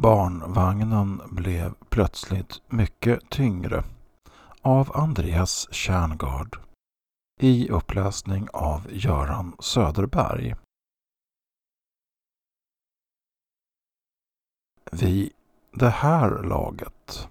Barnvagnen 0.00 1.20
blev 1.30 1.74
plötsligt 1.88 2.62
mycket 2.68 3.30
tyngre 3.30 3.84
av 4.62 4.96
Andreas 4.96 5.68
Kärngard 5.74 6.56
i 7.40 7.68
uppläsning 7.68 8.48
av 8.52 8.86
Göran 8.90 9.56
Söderberg. 9.58 10.54
Vid 14.92 15.30
det 15.72 15.90
här 15.90 16.42
laget, 16.42 17.28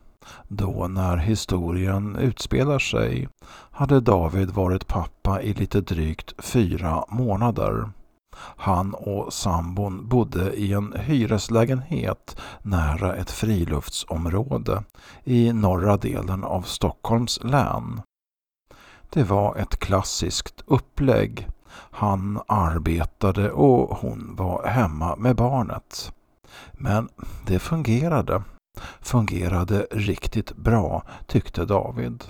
då 0.47 0.87
när 0.87 1.17
historien 1.17 2.15
utspelar 2.15 2.79
sig, 2.79 3.29
hade 3.71 3.99
David 3.99 4.49
varit 4.49 4.87
pappa 4.87 5.41
i 5.41 5.53
lite 5.53 5.81
drygt 5.81 6.45
fyra 6.45 7.05
månader. 7.09 7.89
Han 8.39 8.93
och 8.93 9.33
sambon 9.33 10.07
bodde 10.07 10.53
i 10.53 10.73
en 10.73 10.93
hyreslägenhet 10.99 12.37
nära 12.61 13.15
ett 13.15 13.31
friluftsområde 13.31 14.83
i 15.23 15.53
norra 15.53 15.97
delen 15.97 16.43
av 16.43 16.61
Stockholms 16.61 17.39
län. 17.43 18.01
Det 19.09 19.23
var 19.23 19.55
ett 19.55 19.79
klassiskt 19.79 20.63
upplägg. 20.67 21.47
Han 21.91 22.41
arbetade 22.47 23.51
och 23.51 23.97
hon 23.97 24.35
var 24.35 24.67
hemma 24.67 25.15
med 25.15 25.35
barnet. 25.35 26.11
Men 26.71 27.09
det 27.45 27.59
fungerade. 27.59 28.43
Fungerade 29.01 29.87
riktigt 29.91 30.55
bra, 30.55 31.03
tyckte 31.27 31.65
David. 31.65 32.23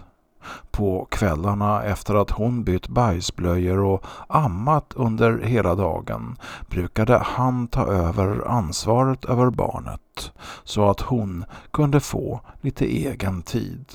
På 0.71 1.07
kvällarna 1.11 1.83
efter 1.83 2.15
att 2.15 2.31
hon 2.31 2.63
bytt 2.63 2.87
bajsblöjor 2.87 3.79
och 3.79 4.05
ammat 4.29 4.93
under 4.95 5.39
hela 5.39 5.75
dagen 5.75 6.37
brukade 6.69 7.17
han 7.17 7.67
ta 7.67 7.85
över 7.85 8.47
ansvaret 8.47 9.25
över 9.25 9.49
barnet 9.49 10.31
så 10.63 10.89
att 10.89 11.01
hon 11.01 11.45
kunde 11.71 11.99
få 11.99 12.41
lite 12.61 12.85
egen 12.85 13.41
tid. 13.41 13.85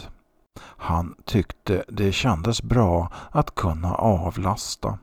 Han 0.76 1.14
tyckte 1.24 1.84
det 1.88 2.12
kändes 2.12 2.62
bra 2.62 3.12
att 3.30 3.54
kunna 3.54 3.94
avlasta. 3.94 4.98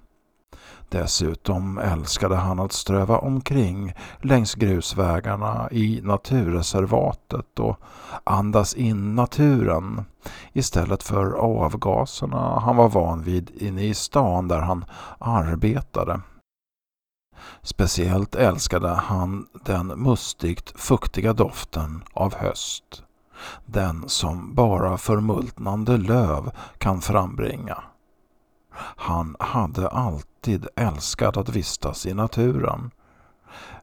Dessutom 0.89 1.77
älskade 1.77 2.35
han 2.35 2.59
att 2.59 2.71
ströva 2.71 3.17
omkring 3.17 3.93
längs 4.21 4.55
grusvägarna 4.55 5.69
i 5.71 6.01
naturreservatet 6.03 7.59
och 7.59 7.79
andas 8.23 8.73
in 8.73 9.15
naturen 9.15 10.05
istället 10.53 11.03
för 11.03 11.31
avgaserna 11.33 12.59
han 12.59 12.75
var 12.75 12.89
van 12.89 13.23
vid 13.23 13.61
inne 13.61 13.83
i 13.83 13.93
stan 13.93 14.47
där 14.47 14.59
han 14.59 14.85
arbetade. 15.19 16.21
Speciellt 17.61 18.35
älskade 18.35 18.89
han 18.89 19.47
den 19.65 19.87
mustigt 19.87 20.73
fuktiga 20.79 21.33
doften 21.33 22.03
av 22.13 22.35
höst. 22.35 23.03
Den 23.65 24.09
som 24.09 24.55
bara 24.55 24.97
förmultnande 24.97 25.97
löv 25.97 26.51
kan 26.77 27.01
frambringa. 27.01 27.83
Han 28.77 29.35
hade 29.39 29.87
alltid 29.87 30.67
älskat 30.75 31.37
att 31.37 31.49
vistas 31.49 32.05
i 32.05 32.13
naturen. 32.13 32.91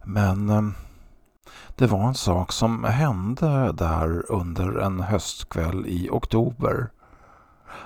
Men 0.05 0.51
eh, 0.51 0.63
det 1.77 1.87
var 1.87 2.09
en 2.09 2.15
sak 2.15 2.53
som 2.53 2.85
hände 2.85 3.73
där 3.73 4.31
under 4.33 4.79
en 4.79 5.01
höstkväll 5.01 5.87
i 5.87 6.09
oktober. 6.11 6.91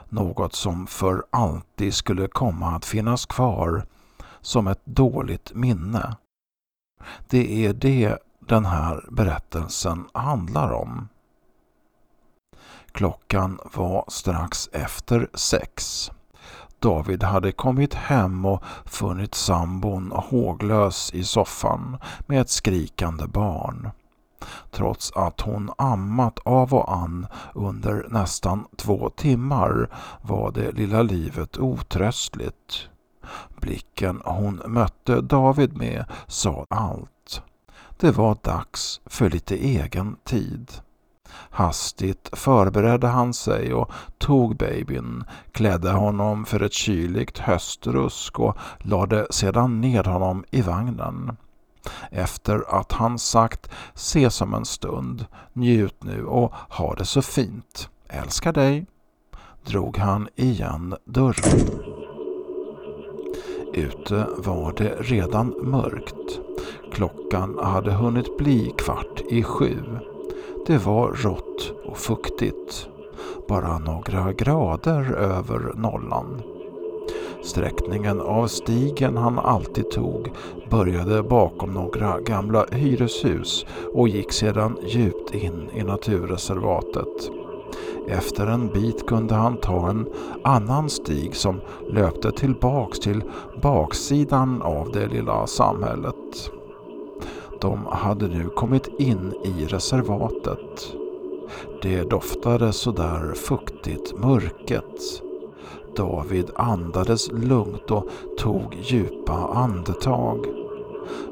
Något 0.09 0.55
som 0.55 0.87
för 0.87 1.25
alltid 1.31 1.95
skulle 1.95 2.29
komma 2.29 2.77
att 2.77 2.85
finnas 2.85 3.27
kvar 3.27 3.87
som 4.41 4.67
ett 4.67 4.87
dåligt 4.87 5.55
minne. 5.55 6.17
Det 7.29 7.67
är 7.67 7.73
det 7.73 8.19
den 8.39 8.65
här 8.65 9.05
berättelsen 9.11 10.09
handlar 10.15 10.73
om. 10.73 11.09
Klockan 12.93 13.61
var 13.75 14.05
strax 14.09 14.69
efter 14.73 15.31
sex. 15.35 16.11
David 16.81 17.23
hade 17.23 17.53
kommit 17.53 17.95
hem 17.95 18.45
och 18.45 18.63
funnit 18.85 19.35
sambon 19.35 20.13
håglös 20.15 21.11
i 21.15 21.25
soffan 21.25 21.97
med 22.27 22.41
ett 22.41 22.51
skrikande 22.51 23.27
barn. 23.27 23.91
Trots 24.71 25.13
att 25.13 25.41
hon 25.41 25.71
ammat 25.79 26.39
av 26.39 26.75
och 26.75 26.93
an 26.97 27.27
under 27.55 28.07
nästan 28.09 28.67
två 28.77 29.11
timmar 29.11 29.89
var 30.23 30.51
det 30.51 30.73
lilla 30.73 31.03
livet 31.03 31.59
otröstligt. 31.59 32.89
Blicken 33.61 34.23
hon 34.25 34.63
mötte 34.67 35.21
David 35.21 35.77
med 35.77 36.05
sa 36.27 36.67
allt. 36.71 37.43
Det 37.97 38.11
var 38.11 38.37
dags 38.43 39.01
för 39.07 39.31
lite 39.31 39.57
egen 39.57 40.17
tid. 40.25 40.71
Hastigt 41.51 42.31
förberedde 42.33 43.07
han 43.07 43.35
sig 43.35 43.75
och 43.75 43.93
tog 44.19 44.57
babyn, 44.57 45.25
klädde 45.53 45.91
honom 45.91 46.45
för 46.45 46.63
ett 46.63 46.73
kyligt 46.73 47.39
höstrusk 47.39 48.39
och 48.41 48.57
lade 48.79 49.27
sedan 49.31 49.81
ned 49.81 50.07
honom 50.07 50.45
i 50.51 50.63
vagnen. 50.63 51.37
Efter 52.11 52.81
att 52.81 52.93
han 52.93 53.19
sagt 53.19 53.71
ses 53.95 54.41
om 54.41 54.55
en 54.55 54.65
stund, 54.65 55.27
njut 55.53 56.05
nu 56.05 56.25
och 56.25 56.55
ha 56.69 56.95
det 56.95 57.05
så 57.05 57.23
fint, 57.23 57.91
älskar 58.09 58.53
dig, 58.53 58.87
drog 59.65 59.97
han 59.97 60.29
igen 60.37 60.97
dörren. 61.05 61.81
Ute 63.75 64.27
var 64.37 64.73
det 64.73 64.97
redan 65.01 65.55
mörkt. 65.63 66.41
Klockan 66.93 67.59
hade 67.63 67.93
hunnit 67.93 68.39
bli 68.39 68.75
kvart 68.79 69.21
i 69.31 69.43
sju. 69.43 69.77
Det 70.67 70.87
var 70.87 71.13
rått 71.13 71.73
och 71.85 71.99
fuktigt. 71.99 72.89
Bara 73.49 73.79
några 73.79 74.33
grader 74.33 75.13
över 75.13 75.73
nollan. 75.75 76.43
Sträckningen 77.43 78.21
av 78.21 78.47
stigen 78.47 79.17
han 79.17 79.39
alltid 79.39 79.91
tog 79.91 80.31
började 80.71 81.23
bakom 81.23 81.75
några 81.75 82.21
gamla 82.21 82.67
hyreshus 82.73 83.67
och 83.95 84.09
gick 84.09 84.33
sedan 84.33 84.79
djupt 84.83 85.35
in 85.35 85.71
i 85.75 85.83
naturreservatet. 85.83 87.31
Efter 88.09 88.47
en 88.47 88.69
bit 88.69 89.07
kunde 89.07 89.35
han 89.35 89.57
ta 89.57 89.91
en 89.91 90.07
annan 90.45 90.91
stig 90.91 91.37
som 91.37 91.61
löpte 91.91 92.33
tillbaks 92.33 92.99
till 92.99 93.23
baksidan 93.63 94.63
av 94.63 94.93
det 94.93 95.07
lilla 95.07 95.47
samhället. 95.47 96.51
De 97.61 97.87
hade 97.87 98.29
nu 98.29 98.49
kommit 98.49 98.89
in 98.99 99.35
i 99.45 99.67
reservatet. 99.67 100.97
Det 101.83 102.03
doftade 102.03 102.73
sådär 102.73 103.35
fuktigt 103.35 104.19
mörket. 104.19 105.23
David 105.97 106.51
andades 106.55 107.33
lugnt 107.33 107.91
och 107.91 108.09
tog 108.39 108.75
djupa 108.83 109.33
andetag. 109.33 110.47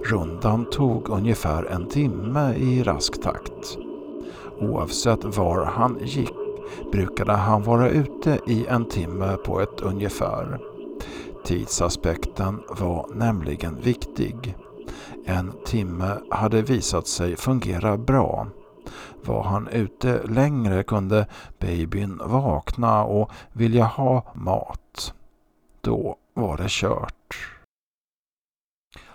Rundan 0.05 0.65
tog 0.65 1.09
ungefär 1.09 1.65
en 1.65 1.87
timme 1.87 2.55
i 2.55 2.83
rask 2.83 3.23
takt. 3.23 3.79
Oavsett 4.61 5.37
var 5.37 5.65
han 5.65 5.99
gick 6.05 6.35
brukade 6.93 7.33
han 7.33 7.63
vara 7.63 7.89
ute 7.89 8.39
i 8.47 8.67
en 8.67 8.85
timme 8.85 9.37
på 9.37 9.61
ett 9.61 9.81
ungefär. 9.81 10.59
Tidsaspekten 11.45 12.61
var 12.69 13.07
nämligen 13.15 13.81
viktig. 13.81 14.57
En 15.29 15.53
timme 15.65 16.19
hade 16.31 16.63
visat 16.63 17.07
sig 17.07 17.37
fungera 17.37 17.97
bra. 17.97 18.47
Var 19.25 19.43
han 19.43 19.69
ute 19.69 20.23
längre 20.27 20.83
kunde 20.83 21.27
babyn 21.59 22.21
vakna 22.25 23.05
och 23.05 23.31
vilja 23.53 23.85
ha 23.85 24.33
mat. 24.35 25.15
Då 25.81 26.17
var 26.35 26.57
det 26.57 26.69
kört. 26.69 27.37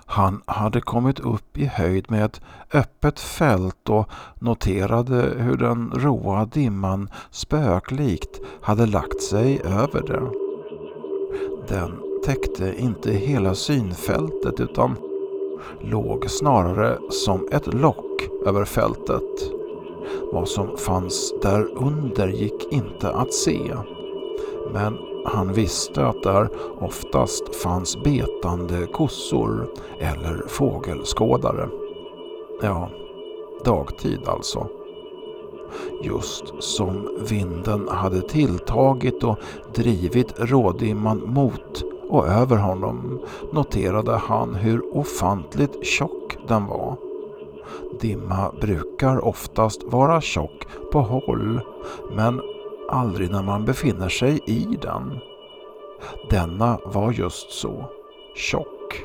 Han 0.05 0.41
hade 0.45 0.81
kommit 0.81 1.19
upp 1.19 1.57
i 1.57 1.65
höjd 1.65 2.11
med 2.11 2.25
ett 2.25 2.41
öppet 2.73 3.19
fält 3.19 3.89
och 3.89 4.09
noterade 4.39 5.33
hur 5.37 5.57
den 5.57 5.91
råa 5.95 6.45
dimman 6.45 7.09
spöklikt 7.31 8.41
hade 8.61 8.85
lagt 8.85 9.21
sig 9.21 9.61
över 9.61 10.01
det. 10.01 10.31
Den 11.75 11.99
täckte 12.25 12.81
inte 12.81 13.11
hela 13.11 13.55
synfältet 13.55 14.59
utan 14.59 15.12
låg 15.81 16.29
snarare 16.29 16.97
som 17.09 17.47
ett 17.51 17.73
lock 17.73 18.29
över 18.45 18.65
fältet. 18.65 19.51
Vad 20.31 20.47
som 20.47 20.77
fanns 20.77 21.33
där 21.41 21.67
under 21.75 22.27
gick 22.27 22.73
inte 22.73 23.09
att 23.09 23.33
se. 23.33 23.75
Men 24.73 24.97
han 25.25 25.53
visste 25.53 26.05
att 26.05 26.23
där 26.23 26.49
oftast 26.79 27.55
fanns 27.55 28.03
betande 28.03 28.85
kossor 28.85 29.67
eller 29.99 30.43
fågelskådare. 30.47 31.69
Ja, 32.61 32.89
dagtid 33.65 34.19
alltså. 34.27 34.67
Just 36.03 36.53
som 36.59 37.17
vinden 37.29 37.87
hade 37.87 38.21
tilltagit 38.21 39.23
och 39.23 39.37
drivit 39.75 40.33
rådimman 40.37 41.23
mot 41.25 41.92
och 42.13 42.27
över 42.27 42.57
honom 42.57 43.19
noterade 43.53 44.15
han 44.15 44.55
hur 44.55 44.97
ofantligt 44.97 45.85
tjock 45.85 46.37
den 46.47 46.65
var. 46.65 46.95
Dimma 48.01 48.51
brukar 48.61 49.25
oftast 49.25 49.83
vara 49.83 50.21
tjock 50.21 50.67
på 50.91 51.01
håll 51.01 51.61
men 52.11 52.41
aldrig 52.89 53.31
när 53.31 53.43
man 53.43 53.65
befinner 53.65 54.09
sig 54.09 54.39
i 54.45 54.77
den. 54.81 55.19
Denna 56.29 56.79
var 56.85 57.11
just 57.11 57.51
så, 57.51 57.85
tjock. 58.35 59.03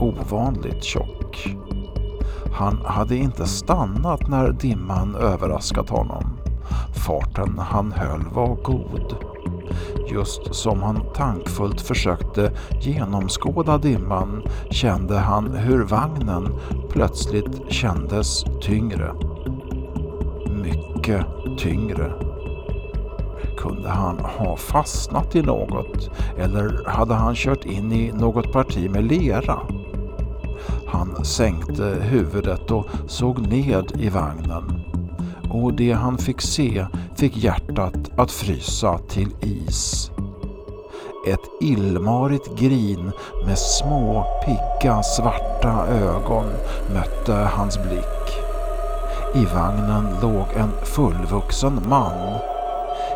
Ovanligt 0.00 0.84
tjock. 0.84 1.56
Han 2.52 2.78
hade 2.84 3.16
inte 3.16 3.46
stannat 3.46 4.28
när 4.28 4.52
dimman 4.52 5.14
överraskat 5.14 5.90
honom. 5.90 6.24
Farten 7.06 7.58
han 7.58 7.92
höll 7.92 8.24
var 8.34 8.56
god. 8.62 9.27
Just 10.10 10.54
som 10.54 10.82
han 10.82 11.00
tankfullt 11.14 11.80
försökte 11.80 12.52
genomskåda 12.80 13.78
dimman 13.78 14.42
kände 14.70 15.18
han 15.18 15.54
hur 15.54 15.84
vagnen 15.84 16.48
plötsligt 16.90 17.72
kändes 17.72 18.44
tyngre. 18.60 19.14
Mycket 20.62 21.26
tyngre. 21.58 22.12
Kunde 23.56 23.88
han 23.88 24.18
ha 24.18 24.56
fastnat 24.56 25.36
i 25.36 25.42
något 25.42 26.10
eller 26.38 26.84
hade 26.86 27.14
han 27.14 27.34
kört 27.34 27.64
in 27.64 27.92
i 27.92 28.12
något 28.12 28.52
parti 28.52 28.90
med 28.90 29.04
lera? 29.04 29.58
Han 30.86 31.24
sänkte 31.24 31.84
huvudet 32.00 32.70
och 32.70 32.86
såg 33.06 33.38
ned 33.38 33.92
i 33.98 34.08
vagnen. 34.08 34.87
Och 35.50 35.74
det 35.74 35.92
han 35.92 36.18
fick 36.18 36.40
se 36.40 36.86
fick 37.16 37.36
hjärtat 37.36 38.10
att 38.16 38.30
frysa 38.30 38.98
till 38.98 39.28
is. 39.40 40.10
Ett 41.26 41.50
illmarigt 41.60 42.58
grin 42.58 43.12
med 43.46 43.58
små 43.58 44.24
pigga 44.44 45.02
svarta 45.02 45.86
ögon 45.86 46.46
mötte 46.94 47.32
hans 47.32 47.82
blick. 47.82 48.44
I 49.34 49.44
vagnen 49.54 50.06
låg 50.22 50.46
en 50.56 50.72
fullvuxen 50.84 51.82
man 51.88 52.38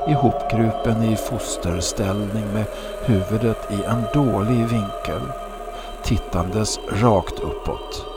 ihopkrupen 0.08 1.02
i 1.02 1.17
fosterställning 1.17 2.44
med 2.55 2.64
huvudet 3.05 3.70
i 3.70 3.85
en 3.85 4.02
dålig 4.14 4.58
vinkel 4.58 5.23
tittandes 6.02 6.78
rakt 7.02 7.38
uppåt. 7.40 8.12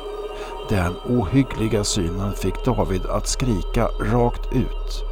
Den 0.70 0.94
ohyggliga 1.06 1.84
synen 1.84 2.34
fick 2.34 2.66
David 2.66 3.06
att 3.06 3.28
skrika 3.28 3.88
rakt 3.88 4.54
ut. 4.54 5.04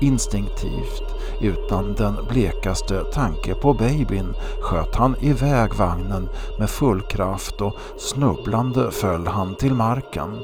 Instinktivt, 0.00 1.14
utan 1.40 1.94
den 1.94 2.14
blekaste 2.28 3.04
tanke 3.04 3.54
på 3.54 3.74
babyn, 3.74 4.34
sköt 4.62 4.94
han 4.94 5.16
iväg 5.20 5.74
vagnen 5.74 6.28
med 6.58 6.70
full 6.70 7.00
kraft 7.00 7.60
och 7.60 7.76
snubblande 7.96 8.90
föll 8.90 9.26
han 9.26 9.54
till 9.54 9.74
marken. 9.74 10.38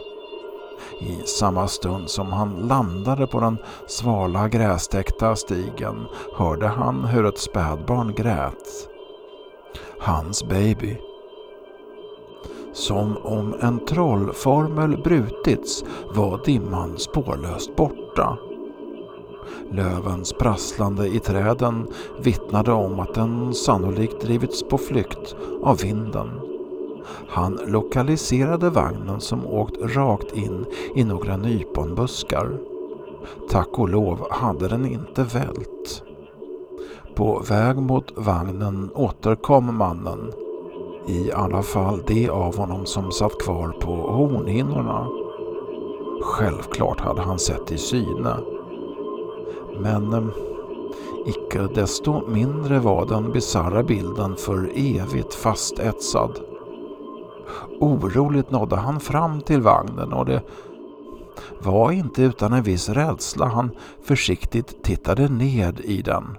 I 1.00 1.26
samma 1.26 1.68
stund 1.68 2.10
som 2.10 2.32
han 2.32 2.54
landade 2.54 3.26
på 3.26 3.40
den 3.40 3.58
svala 3.86 4.48
grästäckta 4.48 5.36
stigen 5.36 6.06
hörde 6.36 6.66
han 6.66 7.04
hur 7.04 7.26
ett 7.26 7.38
spädbarn 7.38 8.14
grät. 8.14 8.88
Hans 10.00 10.44
baby 10.44 10.96
som 12.76 13.16
om 13.16 13.54
en 13.60 13.78
trollformel 13.78 14.96
brutits 15.04 15.84
var 16.14 16.40
dimman 16.44 16.98
spårlöst 16.98 17.76
borta. 17.76 18.38
Lövens 19.70 20.32
prasslande 20.32 21.06
i 21.06 21.18
träden 21.18 21.86
vittnade 22.20 22.72
om 22.72 23.00
att 23.00 23.14
den 23.14 23.54
sannolikt 23.54 24.20
drivits 24.20 24.62
på 24.62 24.78
flykt 24.78 25.36
av 25.62 25.78
vinden. 25.78 26.30
Han 27.28 27.60
lokaliserade 27.66 28.70
vagnen 28.70 29.20
som 29.20 29.46
åkt 29.46 29.76
rakt 29.96 30.36
in 30.36 30.64
i 30.94 31.04
några 31.04 31.36
nyponbuskar. 31.36 32.58
Tack 33.50 33.78
och 33.78 33.88
lov 33.88 34.26
hade 34.30 34.68
den 34.68 34.86
inte 34.86 35.22
vält. 35.22 36.02
På 37.14 37.42
väg 37.48 37.76
mot 37.76 38.12
vagnen 38.16 38.90
återkom 38.94 39.76
mannen 39.76 40.32
i 41.06 41.32
alla 41.32 41.62
fall 41.62 42.02
de 42.06 42.28
av 42.28 42.56
honom 42.56 42.86
som 42.86 43.12
satt 43.12 43.38
kvar 43.38 43.68
på 43.80 43.92
hornhinnorna. 43.92 45.08
Självklart 46.22 47.00
hade 47.00 47.22
han 47.22 47.38
sett 47.38 47.72
i 47.72 47.78
syne. 47.78 48.36
Men 49.80 50.12
eh, 50.12 50.24
icke 51.26 51.68
desto 51.74 52.28
mindre 52.28 52.78
var 52.78 53.06
den 53.06 53.32
bisarra 53.32 53.82
bilden 53.82 54.36
för 54.36 54.70
evigt 54.74 55.34
fastetsad. 55.34 56.40
Oroligt 57.80 58.50
nådde 58.50 58.76
han 58.76 59.00
fram 59.00 59.40
till 59.40 59.62
vagnen 59.62 60.12
och 60.12 60.26
det 60.26 60.42
var 61.58 61.90
inte 61.92 62.22
utan 62.22 62.52
en 62.52 62.62
viss 62.62 62.88
rädsla 62.88 63.46
han 63.46 63.70
försiktigt 64.02 64.82
tittade 64.82 65.28
ned 65.28 65.80
i 65.80 66.02
den. 66.02 66.36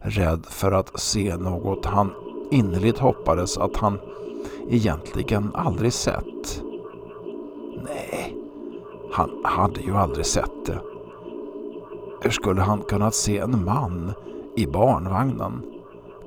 Rädd 0.00 0.46
för 0.46 0.72
att 0.72 1.00
se 1.00 1.36
något 1.36 1.86
han 1.86 2.12
innerligt 2.50 2.98
hoppades 2.98 3.58
att 3.58 3.76
han 3.76 3.98
egentligen 4.68 5.50
aldrig 5.54 5.92
sett. 5.92 6.62
Nej, 7.84 8.36
han 9.12 9.30
hade 9.44 9.80
ju 9.80 9.96
aldrig 9.96 10.26
sett 10.26 10.66
det. 10.66 10.80
Hur 12.22 12.30
skulle 12.30 12.60
han 12.60 12.82
kunnat 12.82 13.14
se 13.14 13.38
en 13.38 13.64
man 13.64 14.12
i 14.56 14.66
barnvagnen? 14.66 15.62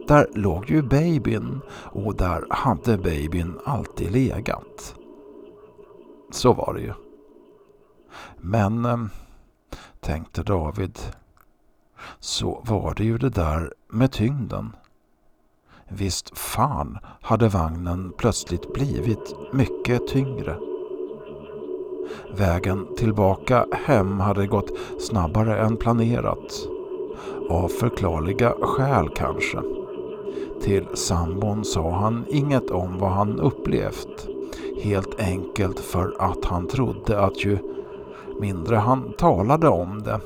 Där 0.08 0.28
låg 0.34 0.70
ju 0.70 0.82
babyn 0.82 1.62
och 1.72 2.16
där 2.16 2.46
hade 2.50 2.98
babyn 2.98 3.60
alltid 3.66 4.12
legat. 4.12 4.96
Så 6.32 6.54
var 6.54 6.74
det 6.74 6.82
ju. 6.82 6.94
Men, 8.38 8.86
eh, 8.86 8.98
tänkte 10.00 10.44
David, 10.44 11.00
så 12.20 12.64
var 12.66 12.94
det 12.94 13.04
ju 13.04 13.18
det 13.18 13.30
där 13.30 13.74
med 13.88 14.12
tyngden. 14.12 14.76
Visst 15.94 16.38
fan 16.38 16.98
hade 17.22 17.48
vagnen 17.48 18.14
plötsligt 18.18 18.74
blivit 18.74 19.36
mycket 19.54 20.08
tyngre. 20.08 20.56
Vägen 22.38 22.88
tillbaka 22.98 23.66
hem 23.86 24.20
hade 24.20 24.48
gått 24.48 24.72
snabbare 25.00 25.60
än 25.60 25.78
planerat. 25.78 26.68
Av 27.50 27.68
förklarliga 27.68 28.54
skäl 28.62 29.10
kanske. 29.16 29.58
Till 30.62 30.88
sambon 30.94 31.66
sa 31.66 31.92
han 31.92 32.26
inget 32.30 32.72
om 32.72 32.98
vad 32.98 33.12
han 33.12 33.40
upplevt. 33.40 34.28
Helt 34.84 35.20
enkelt 35.20 35.80
för 35.80 36.16
att 36.20 36.46
han 36.46 36.68
trodde 36.68 37.20
att 37.20 37.46
ju 37.46 37.58
mindre 38.40 38.76
han 38.76 39.14
talade 39.18 39.68
om 39.68 40.04
det, 40.04 40.20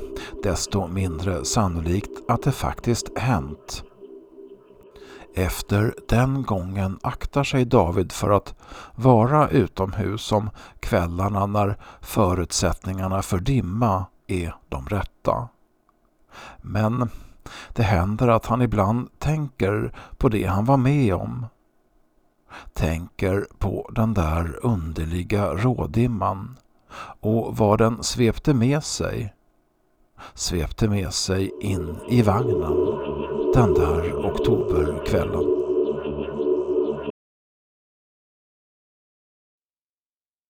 desto 0.44 0.88
mindre 0.88 1.46
sannolikt 1.46 2.24
att 2.28 2.44
det 2.44 2.52
faktiskt 2.52 3.18
hänt. 3.18 3.84
Efter 5.38 5.96
den 6.10 6.44
gången 6.44 7.00
aktar 7.04 7.44
sig 7.44 7.66
David 7.66 8.12
för 8.12 8.32
att 8.32 8.56
vara 8.96 9.50
utomhus 9.50 10.32
om 10.32 10.50
kvällarna 10.80 11.46
när 11.46 11.78
förutsättningarna 12.02 13.22
för 13.22 13.40
dimma 13.40 14.06
är 14.28 14.56
de 14.70 14.86
rätta. 14.86 15.50
Men 16.62 17.10
det 17.74 17.84
händer 17.84 18.28
att 18.28 18.46
han 18.46 18.62
ibland 18.62 19.20
tänker 19.20 19.92
på 20.18 20.30
det 20.30 20.46
han 20.46 20.66
var 20.66 20.78
med 20.78 21.14
om. 21.16 21.46
Tänker 22.74 23.48
på 23.58 23.90
den 23.96 24.14
där 24.14 24.66
underliga 24.66 25.54
rådimman 25.54 26.58
och 27.20 27.58
vad 27.58 27.80
den 27.80 28.04
svepte 28.04 28.54
med 28.54 28.84
sig. 28.84 29.34
Svepte 30.34 30.90
med 30.90 31.14
sig 31.14 31.52
in 31.62 31.98
i 32.10 32.22
vagnen 32.22 32.95
den 33.56 33.74
där 33.74 34.14
oktoberkvällen. 34.26 35.46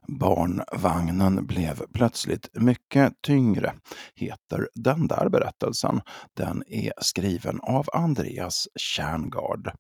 Barnvagnen 0.08 1.46
blev 1.46 1.86
plötsligt 1.94 2.50
mycket 2.54 3.14
tyngre, 3.22 3.74
heter 4.16 4.70
den 4.76 5.08
där 5.08 5.30
berättelsen. 5.30 6.02
Den 6.38 6.64
är 6.68 6.94
skriven 7.02 7.60
av 7.62 7.86
Andreas 7.94 8.68
Kärngard. 8.76 9.72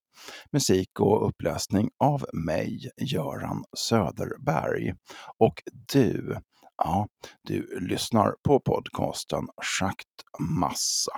Musik 0.51 1.00
och 1.00 1.27
uppläsning 1.27 1.89
av 2.00 2.25
mig, 2.34 2.89
Göran 2.98 3.63
Söderberg. 3.77 4.94
Och 5.38 5.62
du, 5.94 6.38
ja, 6.77 7.08
du 7.44 7.79
lyssnar 7.79 8.36
på 8.48 8.60
podcasten 8.60 9.48
Schaktmassa. 9.62 11.12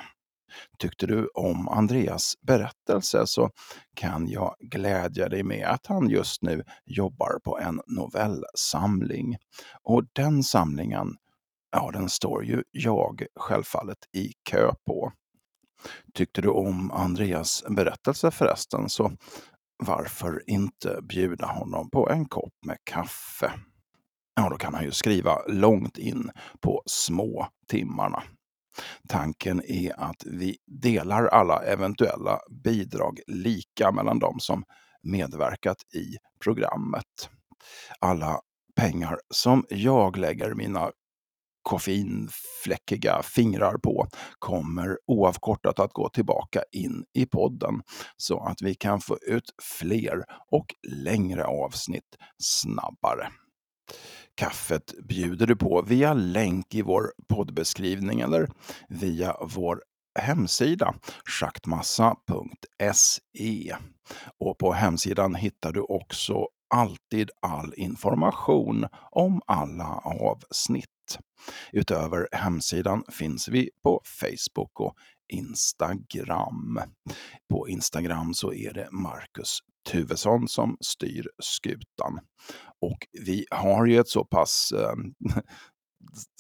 Tyckte 0.78 1.08
du 1.08 1.28
om 1.28 1.68
Andreas 1.68 2.34
berättelse 2.42 3.28
så 3.28 3.50
kan 3.96 4.28
jag 4.28 4.56
glädja 4.60 5.30
dig 5.30 5.44
med 5.44 5.68
att 5.68 5.88
han 5.88 6.10
just 6.10 6.42
nu 6.42 6.64
jobbar 6.86 7.40
på 7.44 7.60
en 7.60 7.82
novellsamling. 7.88 9.38
Och 9.84 10.04
den 10.14 10.44
samlingen, 10.44 11.16
ja 11.72 11.92
den 11.92 12.10
står 12.10 12.46
ju 12.46 12.64
jag 12.72 13.26
självfallet 13.36 13.98
i 14.14 14.34
kö 14.50 14.72
på. 14.86 15.12
Tyckte 16.14 16.42
du 16.42 16.50
om 16.50 16.92
Andreas 16.92 17.64
berättelse 17.70 18.32
förresten 18.32 18.90
så 18.90 19.12
varför 19.84 20.44
inte 20.48 21.00
bjuda 21.02 21.46
honom 21.46 21.90
på 21.90 22.10
en 22.10 22.26
kopp 22.26 22.54
med 22.66 22.78
kaffe? 22.84 23.52
Ja, 24.36 24.50
då 24.50 24.58
kan 24.58 24.74
han 24.74 24.84
ju 24.84 24.92
skriva 24.92 25.42
långt 25.48 25.98
in 25.98 26.32
på 26.62 26.84
små 26.86 27.48
timmarna. 27.68 28.24
Tanken 29.08 29.62
är 29.68 30.00
att 30.00 30.24
vi 30.26 30.58
delar 30.82 31.28
alla 31.28 31.64
eventuella 31.64 32.40
bidrag 32.64 33.20
lika 33.28 33.92
mellan 33.92 34.20
de 34.20 34.40
som 34.40 34.64
medverkat 35.04 35.78
i 35.96 36.18
programmet. 36.44 37.30
Alla 38.00 38.40
pengar 38.76 39.20
som 39.34 39.66
jag 39.70 40.18
lägger 40.18 40.54
mina 40.54 40.92
koffeinfläckiga 41.64 43.22
fingrar 43.24 43.78
på 43.78 44.08
kommer 44.40 44.98
oavkortat 45.08 45.80
att 45.80 45.94
gå 45.94 46.10
tillbaka 46.10 46.64
in 46.72 47.06
i 47.14 47.26
podden 47.26 47.82
så 48.18 48.40
att 48.40 48.62
vi 48.62 48.76
kan 48.76 49.00
få 49.02 49.18
ut 49.22 49.52
fler 49.80 50.24
och 50.52 50.66
längre 50.88 51.44
avsnitt 51.44 52.16
snabbare. 52.38 53.28
Kaffet 54.36 54.94
bjuder 55.10 55.48
du 55.48 55.56
på 55.56 55.82
via 55.82 56.14
länk 56.14 56.76
i 56.76 56.82
vår 56.82 57.12
poddbeskrivning 57.30 58.22
eller 58.22 58.50
via 58.90 59.36
vår 59.42 59.82
hemsida 60.20 60.96
schaktmassa.se. 61.26 63.76
Och 64.40 64.58
på 64.58 64.74
hemsidan 64.74 65.36
hittar 65.36 65.72
du 65.72 65.82
också 65.82 66.48
alltid 66.76 67.30
all 67.42 67.74
information 67.78 68.88
om 69.12 69.42
alla 69.48 70.02
avsnitt. 70.04 70.97
Utöver 71.72 72.28
hemsidan 72.32 73.04
finns 73.12 73.48
vi 73.48 73.70
på 73.84 74.02
Facebook 74.06 74.80
och 74.80 74.96
Instagram. 75.28 76.80
På 77.50 77.70
Instagram 77.70 78.34
så 78.34 78.54
är 78.54 78.74
det 78.74 78.88
Marcus 78.92 79.60
Tuvesson 79.92 80.48
som 80.48 80.78
styr 80.80 81.30
skutan. 81.40 82.20
Och 82.82 82.98
vi 83.26 83.46
har 83.52 83.86
ju 83.86 84.00
ett 84.00 84.10
så 84.10 84.26
pass 84.26 84.72
eh, 84.72 84.94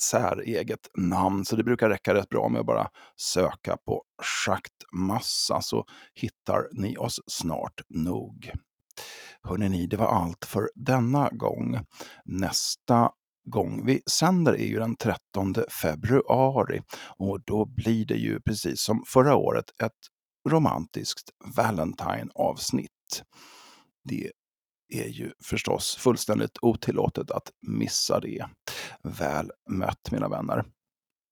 säreget 0.01 0.89
namn 0.97 1.45
så 1.45 1.55
det 1.55 1.63
brukar 1.63 1.89
räcka 1.89 2.13
rätt 2.13 2.29
bra 2.29 2.49
med 2.49 2.59
att 2.59 2.65
bara 2.65 2.89
söka 3.15 3.77
på 3.77 4.03
schaktmassa 4.23 5.61
så 5.61 5.85
hittar 6.13 6.67
ni 6.71 6.97
oss 6.97 7.19
snart 7.27 7.81
nog. 7.89 8.51
Hörrni 9.43 9.69
ni, 9.69 9.87
det 9.87 9.97
var 9.97 10.07
allt 10.07 10.45
för 10.45 10.69
denna 10.75 11.29
gång. 11.29 11.79
Nästa 12.25 13.11
gång 13.49 13.85
vi 13.85 14.01
sänder 14.11 14.53
är 14.53 14.65
ju 14.65 14.79
den 14.79 14.95
13 14.95 15.55
februari 15.81 16.81
och 17.17 17.39
då 17.45 17.65
blir 17.65 18.05
det 18.05 18.17
ju 18.17 18.39
precis 18.41 18.81
som 18.81 19.03
förra 19.07 19.35
året 19.35 19.65
ett 19.83 19.91
romantiskt 20.49 21.29
Valentine-avsnitt. 21.55 23.23
Det 24.03 24.31
är 24.93 25.07
ju 25.07 25.31
förstås 25.43 25.95
fullständigt 25.95 26.57
otillåtet 26.61 27.31
att 27.31 27.51
missa 27.67 28.19
det. 28.19 28.45
Väl 29.03 29.51
mött 29.69 30.11
mina 30.11 30.29
vänner. 30.29 30.65